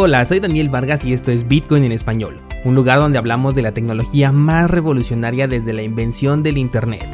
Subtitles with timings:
[0.00, 3.62] Hola, soy Daniel Vargas y esto es Bitcoin en español, un lugar donde hablamos de
[3.62, 7.04] la tecnología más revolucionaria desde la invención del Internet.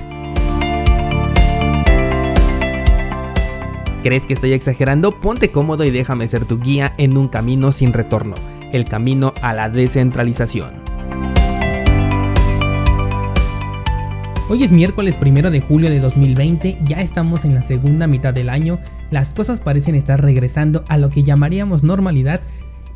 [4.02, 5.18] ¿Crees que estoy exagerando?
[5.18, 8.34] Ponte cómodo y déjame ser tu guía en un camino sin retorno,
[8.70, 10.84] el camino a la descentralización.
[14.50, 18.50] Hoy es miércoles primero de julio de 2020, ya estamos en la segunda mitad del
[18.50, 18.78] año,
[19.10, 22.42] las cosas parecen estar regresando a lo que llamaríamos normalidad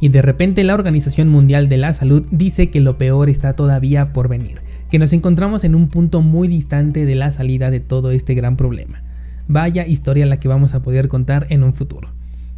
[0.00, 4.12] y de repente la Organización Mundial de la Salud dice que lo peor está todavía
[4.12, 8.10] por venir, que nos encontramos en un punto muy distante de la salida de todo
[8.10, 9.02] este gran problema.
[9.48, 12.10] Vaya historia la que vamos a poder contar en un futuro.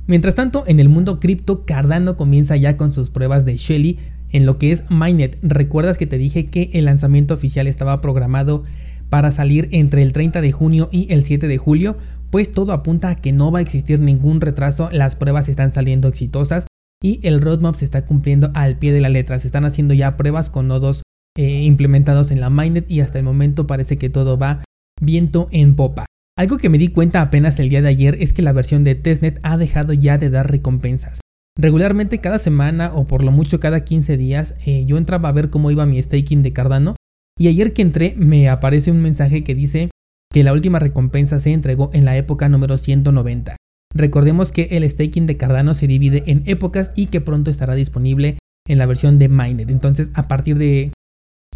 [0.06, 3.98] Mientras tanto, en el mundo cripto, Cardano comienza ya con sus pruebas de Shelly
[4.32, 5.38] en lo que es Mainnet.
[5.42, 8.64] ¿Recuerdas que te dije que el lanzamiento oficial estaba programado
[9.08, 11.96] para salir entre el 30 de junio y el 7 de julio?
[12.30, 16.08] Pues todo apunta a que no va a existir ningún retraso, las pruebas están saliendo
[16.08, 16.66] exitosas
[17.02, 19.38] y el roadmap se está cumpliendo al pie de la letra.
[19.38, 21.02] Se están haciendo ya pruebas con nodos
[21.36, 24.62] eh, implementados en la mainnet y hasta el momento parece que todo va
[25.00, 26.06] viento en popa.
[26.36, 28.94] Algo que me di cuenta apenas el día de ayer es que la versión de
[28.94, 31.20] testnet ha dejado ya de dar recompensas.
[31.58, 35.50] Regularmente cada semana o por lo mucho cada 15 días eh, yo entraba a ver
[35.50, 36.96] cómo iba mi staking de Cardano
[37.38, 39.90] y ayer que entré me aparece un mensaje que dice
[40.32, 43.56] que la última recompensa se entregó en la época número 190.
[43.94, 48.38] Recordemos que el staking de Cardano se divide en épocas y que pronto estará disponible
[48.68, 49.70] en la versión de Mainnet.
[49.70, 50.92] Entonces, a partir de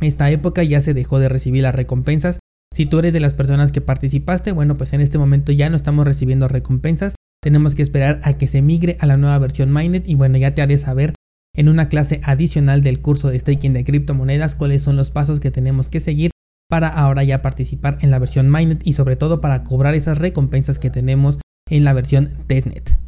[0.01, 2.41] esta época ya se dejó de recibir las recompensas.
[2.73, 5.77] Si tú eres de las personas que participaste, bueno, pues en este momento ya no
[5.77, 7.15] estamos recibiendo recompensas.
[7.41, 10.55] Tenemos que esperar a que se migre a la nueva versión Mainnet y bueno, ya
[10.55, 11.15] te haré saber
[11.55, 15.53] en una clase adicional del curso de staking de criptomonedas cuáles son los pasos que
[15.53, 16.33] tenemos que seguir
[16.69, 20.81] para ahora ya participar en la versión Mainnet y sobre todo para cobrar esas recompensas
[20.81, 22.99] que tenemos en la versión testnet.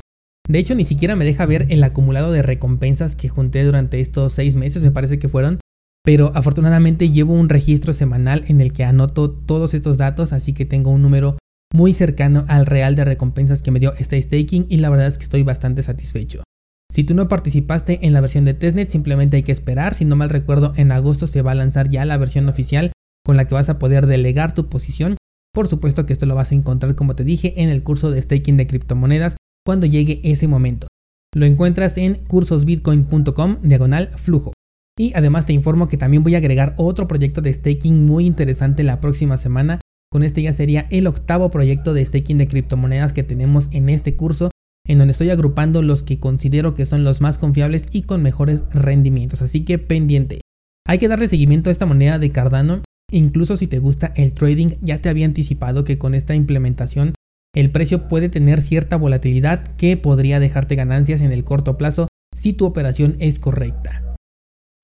[0.48, 4.32] De hecho, ni siquiera me deja ver el acumulado de recompensas que junté durante estos
[4.32, 5.60] seis meses, me parece que fueron,
[6.04, 10.64] pero afortunadamente llevo un registro semanal en el que anoto todos estos datos, así que
[10.64, 11.36] tengo un número
[11.74, 15.18] muy cercano al real de recompensas que me dio este staking y la verdad es
[15.18, 16.44] que estoy bastante satisfecho.
[16.92, 20.14] Si tú no participaste en la versión de testnet, simplemente hay que esperar, si no
[20.14, 22.92] mal recuerdo, en agosto se va a lanzar ya la versión oficial
[23.24, 25.16] con la que vas a poder delegar tu posición
[25.56, 28.20] por supuesto que esto lo vas a encontrar como te dije en el curso de
[28.20, 30.86] staking de criptomonedas cuando llegue ese momento.
[31.34, 34.52] Lo encuentras en cursosbitcoin.com diagonal flujo.
[34.98, 38.82] Y además te informo que también voy a agregar otro proyecto de staking muy interesante
[38.82, 39.80] la próxima semana.
[40.12, 44.14] Con este ya sería el octavo proyecto de staking de criptomonedas que tenemos en este
[44.14, 44.50] curso,
[44.86, 48.64] en donde estoy agrupando los que considero que son los más confiables y con mejores
[48.74, 49.40] rendimientos.
[49.40, 50.42] Así que pendiente.
[50.86, 54.70] Hay que darle seguimiento a esta moneda de Cardano Incluso si te gusta el trading,
[54.80, 57.14] ya te había anticipado que con esta implementación
[57.54, 62.52] el precio puede tener cierta volatilidad que podría dejarte ganancias en el corto plazo si
[62.52, 64.16] tu operación es correcta.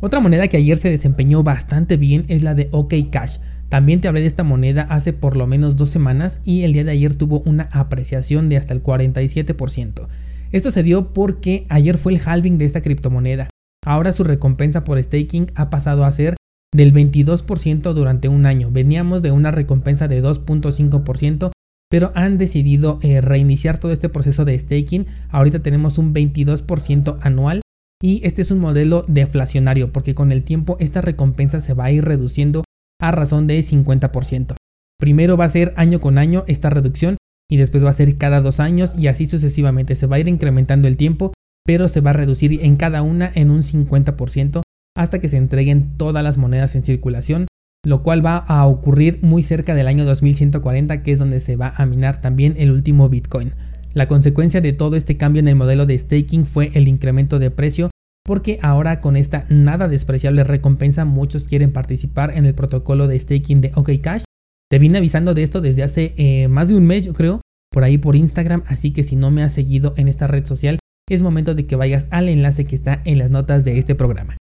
[0.00, 3.38] Otra moneda que ayer se desempeñó bastante bien es la de OK Cash.
[3.69, 6.84] También te hablé de esta moneda hace por lo menos dos semanas y el día
[6.84, 10.09] de ayer tuvo una apreciación de hasta el 47%.
[10.50, 13.49] Esto se dio porque ayer fue el halving de esta criptomoneda.
[13.84, 16.37] Ahora su recompensa por staking ha pasado a ser
[16.75, 18.71] del 22% durante un año.
[18.71, 21.53] Veníamos de una recompensa de 2.5%,
[21.91, 25.06] pero han decidido eh, reiniciar todo este proceso de staking.
[25.28, 27.60] Ahorita tenemos un 22% anual
[28.03, 31.93] y este es un modelo deflacionario porque con el tiempo esta recompensa se va a
[31.93, 32.65] ir reduciendo
[33.00, 34.56] a razón de 50%.
[34.99, 37.16] Primero va a ser año con año esta reducción
[37.50, 39.94] y después va a ser cada dos años y así sucesivamente.
[39.94, 41.34] Se va a ir incrementando el tiempo,
[41.66, 44.62] pero se va a reducir en cada una en un 50%
[44.97, 47.47] hasta que se entreguen todas las monedas en circulación,
[47.84, 51.72] lo cual va a ocurrir muy cerca del año 2140, que es donde se va
[51.76, 53.53] a minar también el último Bitcoin.
[53.94, 57.50] La consecuencia de todo este cambio en el modelo de staking fue el incremento de
[57.50, 57.91] precio,
[58.25, 63.60] porque ahora con esta nada despreciable recompensa muchos quieren participar en el protocolo de staking
[63.60, 64.24] de OKCash.
[64.70, 67.41] Te vine avisando de esto desde hace eh, más de un mes, yo creo,
[67.71, 70.78] por ahí por Instagram, así que si no me has seguido en esta red social,
[71.12, 74.36] es momento de que vayas al enlace que está en las notas de este programa.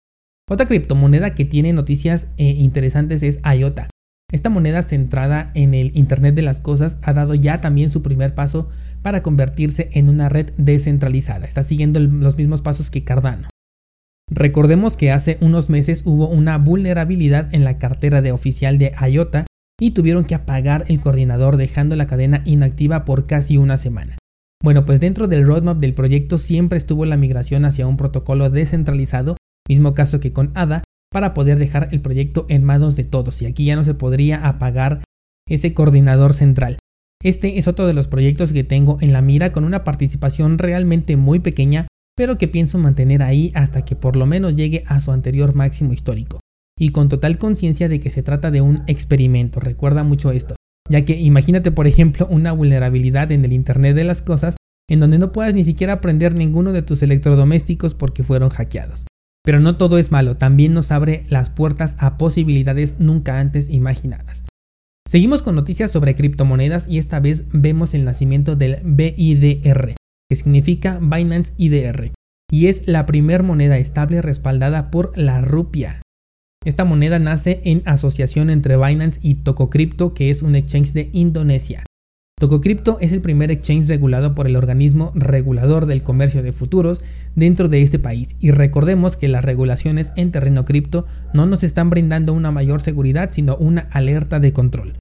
[0.49, 3.87] Otra criptomoneda que tiene noticias eh, interesantes es IOTA.
[4.31, 8.33] Esta moneda centrada en el Internet de las Cosas ha dado ya también su primer
[8.33, 8.67] paso
[9.03, 11.45] para convertirse en una red descentralizada.
[11.45, 13.49] Está siguiendo los mismos pasos que Cardano.
[14.31, 19.45] Recordemos que hace unos meses hubo una vulnerabilidad en la cartera de oficial de IOTA
[19.79, 24.17] y tuvieron que apagar el coordinador dejando la cadena inactiva por casi una semana.
[24.63, 29.37] Bueno, pues dentro del roadmap del proyecto siempre estuvo la migración hacia un protocolo descentralizado
[29.69, 33.45] Mismo caso que con ADA, para poder dejar el proyecto en manos de todos y
[33.45, 35.03] aquí ya no se podría apagar
[35.47, 36.77] ese coordinador central.
[37.21, 41.17] Este es otro de los proyectos que tengo en la mira con una participación realmente
[41.17, 45.11] muy pequeña, pero que pienso mantener ahí hasta que por lo menos llegue a su
[45.11, 46.39] anterior máximo histórico.
[46.77, 50.55] Y con total conciencia de que se trata de un experimento, recuerda mucho esto,
[50.89, 54.55] ya que imagínate por ejemplo una vulnerabilidad en el Internet de las Cosas
[54.89, 59.05] en donde no puedas ni siquiera aprender ninguno de tus electrodomésticos porque fueron hackeados.
[59.49, 64.45] Pero no todo es malo, también nos abre las puertas a posibilidades nunca antes imaginadas.
[65.07, 69.95] Seguimos con noticias sobre criptomonedas y esta vez vemos el nacimiento del BIDR,
[70.29, 72.11] que significa Binance IDR,
[72.51, 75.99] y es la primer moneda estable respaldada por la rupia.
[76.63, 81.85] Esta moneda nace en asociación entre Binance y TokoCrypto, que es un exchange de Indonesia.
[82.39, 87.01] TokoCrypto es el primer exchange regulado por el organismo regulador del comercio de futuros
[87.35, 91.89] dentro de este país y recordemos que las regulaciones en terreno cripto no nos están
[91.89, 94.93] brindando una mayor seguridad sino una alerta de control.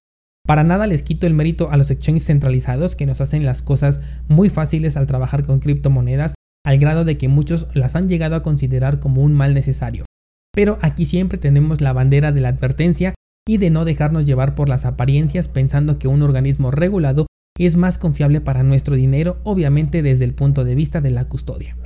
[0.49, 4.01] Para nada les quito el mérito a los exchanges centralizados que nos hacen las cosas
[4.27, 8.43] muy fáciles al trabajar con criptomonedas, al grado de que muchos las han llegado a
[8.43, 10.07] considerar como un mal necesario.
[10.53, 13.15] Pero aquí siempre tenemos la bandera de la advertencia
[13.49, 17.27] y de no dejarnos llevar por las apariencias pensando que un organismo regulado
[17.59, 21.77] es más confiable para nuestro dinero, obviamente desde el punto de vista de la custodia.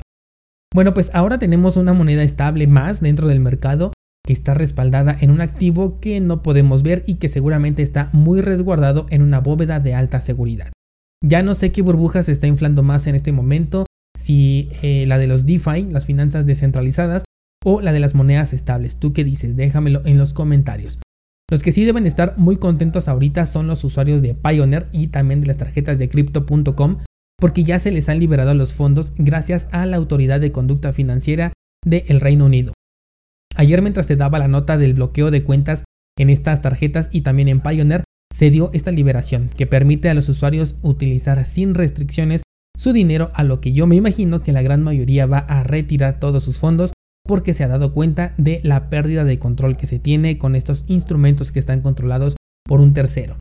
[0.75, 3.93] Bueno, pues ahora tenemos una moneda estable más dentro del mercado
[4.27, 8.41] que está respaldada en un activo que no podemos ver y que seguramente está muy
[8.41, 10.73] resguardado en una bóveda de alta seguridad.
[11.25, 13.87] Ya no sé qué burbuja se está inflando más en este momento,
[14.19, 17.25] si eh, la de los DeFi, las finanzas descentralizadas,
[17.65, 18.97] o la de las monedas estables.
[18.97, 19.55] ¿Tú qué dices?
[19.55, 20.99] Déjamelo en los comentarios.
[21.53, 25.43] Los que sí deben estar muy contentos ahorita son los usuarios de Pioneer y también
[25.43, 27.01] de las tarjetas de crypto.com
[27.39, 31.53] porque ya se les han liberado los fondos gracias a la Autoridad de Conducta Financiera
[31.85, 32.73] del Reino Unido.
[33.55, 35.85] Ayer mientras te daba la nota del bloqueo de cuentas
[36.17, 38.03] en estas tarjetas y también en Pioneer,
[38.33, 42.41] se dio esta liberación que permite a los usuarios utilizar sin restricciones
[42.79, 46.19] su dinero a lo que yo me imagino que la gran mayoría va a retirar
[46.19, 46.95] todos sus fondos
[47.27, 50.85] porque se ha dado cuenta de la pérdida de control que se tiene con estos
[50.89, 53.39] instrumentos que están controlados por un tercero.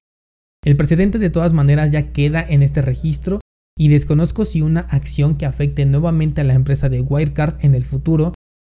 [0.63, 3.41] El precedente de todas maneras ya queda en este registro
[3.77, 7.83] y desconozco si una acción que afecte nuevamente a la empresa de Wirecard en el
[7.83, 8.33] futuro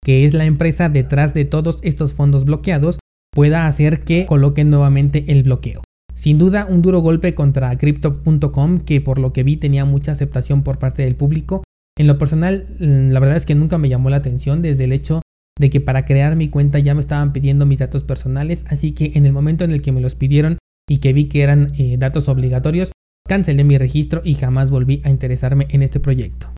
[0.04, 3.00] que es la empresa detrás de todos estos fondos bloqueados,
[3.34, 5.82] pueda hacer que coloquen nuevamente el bloqueo.
[6.14, 10.64] Sin duda, un duro golpe contra Crypto.com, que por lo que vi tenía mucha aceptación
[10.64, 11.64] por parte del público.
[11.98, 14.92] En lo personal, mm, la verdad es que nunca me llamó la atención desde el
[14.92, 15.22] hecho
[15.60, 19.12] de que para crear mi cuenta ya me estaban pidiendo mis datos personales, así que
[19.16, 20.58] en el momento en el que me los pidieron
[20.90, 22.92] y que vi que eran eh, datos obligatorios,
[23.28, 26.54] cancelé mi registro y jamás volví a interesarme en este proyecto.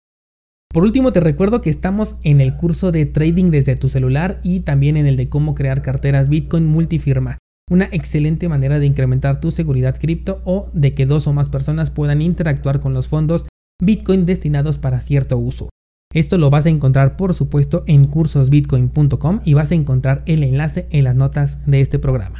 [0.73, 4.61] Por último, te recuerdo que estamos en el curso de trading desde tu celular y
[4.61, 7.37] también en el de cómo crear carteras Bitcoin multifirma.
[7.69, 11.91] Una excelente manera de incrementar tu seguridad cripto o de que dos o más personas
[11.91, 13.45] puedan interactuar con los fondos
[13.85, 15.69] Bitcoin destinados para cierto uso.
[16.13, 20.87] Esto lo vas a encontrar por supuesto en cursosbitcoin.com y vas a encontrar el enlace
[20.91, 22.31] en las notas de este programa.